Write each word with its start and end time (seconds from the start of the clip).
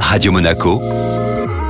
Radio 0.00 0.32
Monaco, 0.32 0.80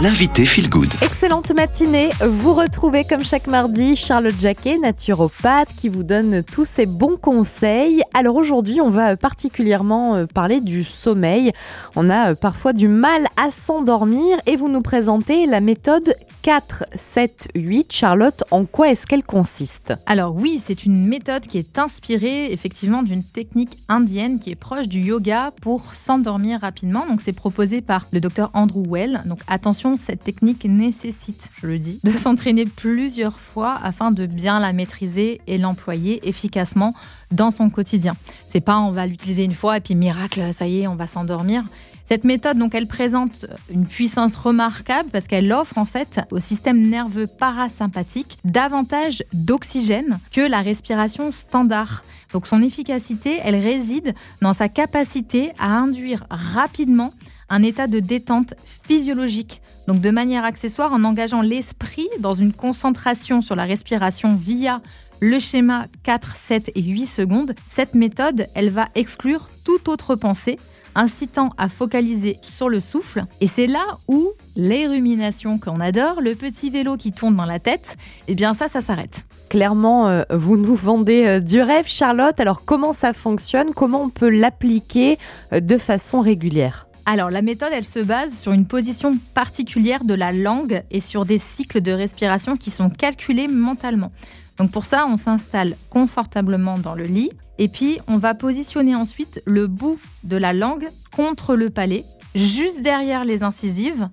l'invité 0.00 0.44
Feel 0.44 0.68
Good. 0.68 0.92
Excellente 1.00 1.54
matinée. 1.54 2.10
Vous 2.20 2.52
retrouvez 2.52 3.04
comme 3.04 3.24
chaque 3.24 3.46
mardi 3.46 3.96
Charlotte 3.96 4.38
Jacquet, 4.38 4.78
naturopathe, 4.78 5.70
qui 5.76 5.88
vous 5.88 6.02
donne 6.02 6.42
tous 6.42 6.66
ses 6.66 6.84
bons 6.84 7.16
conseils. 7.16 8.02
Alors 8.12 8.36
aujourd'hui, 8.36 8.80
on 8.80 8.90
va 8.90 9.16
particulièrement 9.16 10.16
euh, 10.16 10.26
parler 10.26 10.60
du 10.60 10.84
sommeil. 10.84 11.52
On 11.94 12.10
a 12.10 12.32
euh, 12.32 12.34
parfois 12.34 12.74
du 12.74 12.88
mal 12.88 13.26
à 13.36 13.50
s'endormir 13.50 14.36
et 14.46 14.56
vous 14.56 14.68
nous 14.68 14.82
présentez 14.82 15.46
la 15.46 15.60
méthode 15.60 16.14
4, 16.42 16.84
7, 16.94 17.48
8. 17.54 17.92
Charlotte, 17.92 18.44
en 18.50 18.66
quoi 18.66 18.90
est-ce 18.90 19.06
qu'elle 19.06 19.24
consiste? 19.24 19.94
Alors 20.04 20.34
oui, 20.36 20.60
c'est 20.62 20.84
une 20.84 21.06
méthode 21.06 21.46
qui 21.46 21.58
est 21.58 21.78
inspirée 21.78 22.52
effectivement 22.52 23.02
d'une 23.02 23.24
technique 23.24 23.78
indienne 23.88 24.38
qui 24.38 24.50
est 24.50 24.56
proche 24.56 24.88
du 24.88 25.00
yoga 25.00 25.52
pour 25.62 25.94
s'endormir 25.94 26.60
rapidement. 26.60 27.06
Donc 27.06 27.22
c'est 27.22 27.32
proposé 27.32 27.80
par 27.80 28.06
le 28.12 28.20
docteur 28.20 28.50
Andrew 28.52 28.84
Well. 28.86 29.22
Donc 29.24 29.40
attention, 29.48 29.85
cette 29.94 30.24
technique 30.24 30.64
nécessite, 30.64 31.50
je 31.62 31.68
le 31.68 31.78
dis, 31.78 32.00
de 32.02 32.10
s'entraîner 32.18 32.64
plusieurs 32.64 33.38
fois 33.38 33.78
afin 33.80 34.10
de 34.10 34.26
bien 34.26 34.58
la 34.58 34.72
maîtriser 34.72 35.40
et 35.46 35.58
l'employer 35.58 36.28
efficacement 36.28 36.94
dans 37.30 37.52
son 37.52 37.70
quotidien. 37.70 38.16
C'est 38.48 38.60
pas 38.60 38.80
on 38.80 38.90
va 38.90 39.06
l'utiliser 39.06 39.44
une 39.44 39.54
fois 39.54 39.76
et 39.76 39.80
puis 39.80 39.94
miracle, 39.94 40.52
ça 40.52 40.66
y 40.66 40.80
est, 40.80 40.86
on 40.88 40.96
va 40.96 41.06
s'endormir. 41.06 41.62
Cette 42.08 42.22
méthode, 42.22 42.56
donc, 42.56 42.74
elle 42.74 42.86
présente 42.86 43.46
une 43.68 43.84
puissance 43.84 44.36
remarquable 44.36 45.08
parce 45.10 45.26
qu'elle 45.26 45.52
offre 45.52 45.76
en 45.76 45.84
fait 45.84 46.20
au 46.30 46.38
système 46.38 46.80
nerveux 46.88 47.26
parasympathique 47.26 48.38
davantage 48.44 49.24
d'oxygène 49.32 50.18
que 50.30 50.40
la 50.40 50.62
respiration 50.62 51.32
standard. 51.32 52.04
Donc, 52.32 52.46
son 52.46 52.62
efficacité, 52.62 53.40
elle 53.42 53.56
réside 53.56 54.14
dans 54.40 54.52
sa 54.52 54.68
capacité 54.68 55.52
à 55.58 55.66
induire 55.76 56.26
rapidement 56.30 57.12
un 57.48 57.62
état 57.62 57.88
de 57.88 57.98
détente 57.98 58.54
physiologique. 58.84 59.60
Donc, 59.88 60.00
de 60.00 60.10
manière 60.10 60.44
accessoire, 60.44 60.92
en 60.92 61.02
engageant 61.02 61.42
l'esprit 61.42 62.08
dans 62.20 62.34
une 62.34 62.52
concentration 62.52 63.40
sur 63.40 63.56
la 63.56 63.64
respiration 63.64 64.36
via 64.36 64.80
le 65.18 65.40
schéma 65.40 65.86
4, 66.04 66.36
7 66.36 66.70
et 66.74 66.82
8 66.82 67.06
secondes, 67.06 67.54
cette 67.68 67.94
méthode, 67.94 68.48
elle 68.54 68.70
va 68.70 68.88
exclure 68.94 69.48
toute 69.64 69.88
autre 69.88 70.14
pensée 70.14 70.56
incitant 70.96 71.50
à 71.58 71.68
focaliser 71.68 72.38
sur 72.42 72.68
le 72.68 72.80
souffle. 72.80 73.24
Et 73.40 73.46
c'est 73.46 73.68
là 73.68 73.84
où 74.08 74.32
les 74.56 74.88
ruminations 74.88 75.58
qu'on 75.58 75.78
adore, 75.78 76.20
le 76.20 76.34
petit 76.34 76.70
vélo 76.70 76.96
qui 76.96 77.12
tourne 77.12 77.36
dans 77.36 77.44
la 77.44 77.60
tête, 77.60 77.96
eh 78.26 78.34
bien 78.34 78.54
ça, 78.54 78.66
ça 78.66 78.80
s'arrête. 78.80 79.24
Clairement, 79.48 80.08
euh, 80.08 80.22
vous 80.30 80.56
nous 80.56 80.74
vendez 80.74 81.26
euh, 81.26 81.40
du 81.40 81.60
rêve, 81.60 81.86
Charlotte. 81.86 82.40
Alors 82.40 82.64
comment 82.64 82.92
ça 82.92 83.12
fonctionne? 83.12 83.72
Comment 83.74 84.02
on 84.02 84.08
peut 84.08 84.30
l'appliquer 84.30 85.18
euh, 85.52 85.60
de 85.60 85.78
façon 85.78 86.20
régulière? 86.20 86.86
Alors, 87.08 87.30
la 87.30 87.40
méthode, 87.40 87.68
elle 87.72 87.84
se 87.84 88.00
base 88.00 88.36
sur 88.36 88.50
une 88.50 88.66
position 88.66 89.16
particulière 89.32 90.02
de 90.02 90.14
la 90.14 90.32
langue 90.32 90.82
et 90.90 90.98
sur 90.98 91.24
des 91.24 91.38
cycles 91.38 91.80
de 91.80 91.92
respiration 91.92 92.56
qui 92.56 92.70
sont 92.70 92.90
calculés 92.90 93.46
mentalement. 93.46 94.10
Donc, 94.58 94.72
pour 94.72 94.84
ça, 94.84 95.06
on 95.08 95.16
s'installe 95.16 95.76
confortablement 95.88 96.78
dans 96.78 96.96
le 96.96 97.04
lit. 97.04 97.30
Et 97.58 97.68
puis, 97.68 97.98
on 98.06 98.18
va 98.18 98.34
positionner 98.34 98.94
ensuite 98.94 99.42
le 99.46 99.66
bout 99.66 99.98
de 100.24 100.36
la 100.36 100.52
langue 100.52 100.88
contre 101.14 101.56
le 101.56 101.70
palais, 101.70 102.04
juste 102.34 102.82
derrière 102.82 103.24
les 103.24 103.42
incisives. 103.42 104.08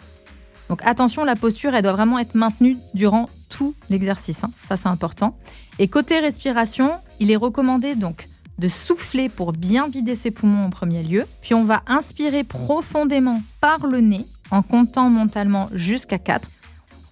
Donc 0.69 0.81
attention, 0.85 1.25
la 1.25 1.35
posture, 1.35 1.75
elle 1.75 1.83
doit 1.83 1.93
vraiment 1.93 2.19
être 2.19 2.35
maintenue 2.35 2.77
durant 2.93 3.29
tout 3.49 3.75
l'exercice. 3.89 4.43
Hein. 4.43 4.51
Ça, 4.67 4.77
c'est 4.77 4.87
important. 4.87 5.35
Et 5.77 5.87
côté 5.87 6.19
respiration, 6.19 6.91
il 7.19 7.31
est 7.31 7.35
recommandé 7.35 7.95
donc 7.95 8.27
de 8.59 8.67
souffler 8.67 9.29
pour 9.29 9.51
bien 9.51 9.87
vider 9.87 10.15
ses 10.15 10.31
poumons 10.31 10.65
en 10.65 10.69
premier 10.69 11.03
lieu. 11.03 11.25
Puis 11.41 11.53
on 11.53 11.63
va 11.63 11.83
inspirer 11.87 12.43
profondément 12.43 13.41
par 13.59 13.87
le 13.87 13.99
nez 13.99 14.25
en 14.51 14.61
comptant 14.61 15.09
mentalement 15.09 15.69
jusqu'à 15.73 16.19
4. 16.19 16.49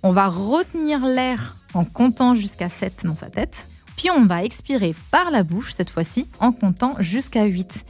On 0.03 0.11
va 0.11 0.27
retenir 0.27 1.05
l'air 1.05 1.55
en 1.73 1.85
comptant 1.85 2.35
jusqu'à 2.35 2.69
7 2.69 3.01
dans 3.05 3.15
sa 3.15 3.27
tête. 3.27 3.67
Puis 4.01 4.09
on 4.09 4.25
va 4.25 4.43
expirer 4.43 4.95
par 5.11 5.29
la 5.29 5.43
bouche 5.43 5.73
cette 5.73 5.91
fois-ci 5.91 6.25
en 6.39 6.51
comptant 6.51 6.95
jusqu'à 6.97 7.45
8. 7.45 7.85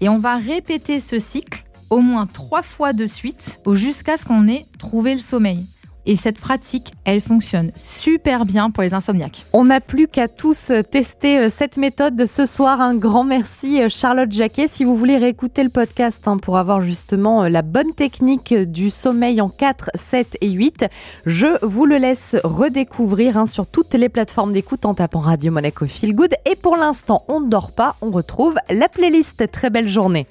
Et 0.00 0.08
on 0.08 0.16
va 0.16 0.38
répéter 0.38 1.00
ce 1.00 1.18
cycle 1.18 1.66
au 1.90 2.00
moins 2.00 2.26
trois 2.26 2.62
fois 2.62 2.94
de 2.94 3.04
suite 3.04 3.60
jusqu'à 3.70 4.16
ce 4.16 4.24
qu'on 4.24 4.48
ait 4.48 4.64
trouvé 4.78 5.12
le 5.12 5.20
sommeil. 5.20 5.66
Et 6.10 6.16
cette 6.16 6.40
pratique, 6.40 6.92
elle 7.04 7.20
fonctionne 7.20 7.70
super 7.76 8.44
bien 8.44 8.72
pour 8.72 8.82
les 8.82 8.94
insomniaques. 8.94 9.46
On 9.52 9.66
n'a 9.66 9.80
plus 9.80 10.08
qu'à 10.08 10.26
tous 10.26 10.72
tester 10.90 11.38
euh, 11.38 11.50
cette 11.50 11.76
méthode 11.76 12.16
de 12.16 12.26
ce 12.26 12.46
soir. 12.46 12.80
Un 12.80 12.96
grand 12.96 13.22
merci 13.22 13.80
euh, 13.80 13.88
Charlotte 13.88 14.32
Jacquet. 14.32 14.66
Si 14.66 14.82
vous 14.82 14.96
voulez 14.96 15.18
réécouter 15.18 15.62
le 15.62 15.68
podcast 15.68 16.26
hein, 16.26 16.38
pour 16.38 16.58
avoir 16.58 16.80
justement 16.80 17.44
euh, 17.44 17.48
la 17.48 17.62
bonne 17.62 17.94
technique 17.94 18.52
du 18.52 18.90
sommeil 18.90 19.40
en 19.40 19.48
4, 19.48 19.90
7 19.94 20.36
et 20.40 20.50
8, 20.50 20.86
je 21.26 21.46
vous 21.64 21.86
le 21.86 21.98
laisse 21.98 22.34
redécouvrir 22.42 23.36
hein, 23.36 23.46
sur 23.46 23.68
toutes 23.68 23.94
les 23.94 24.08
plateformes 24.08 24.50
d'écoute 24.50 24.86
en 24.86 24.94
tapant 24.94 25.20
Radio 25.20 25.52
Monaco 25.52 25.86
Feel 25.86 26.16
Good. 26.16 26.34
Et 26.44 26.56
pour 26.56 26.76
l'instant, 26.76 27.22
on 27.28 27.38
ne 27.38 27.48
dort 27.48 27.70
pas, 27.70 27.94
on 28.02 28.10
retrouve 28.10 28.56
la 28.68 28.88
playlist. 28.88 29.48
Très 29.52 29.70
belle 29.70 29.88
journée. 29.88 30.26